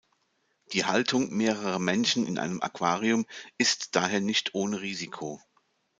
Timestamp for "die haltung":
0.73-1.29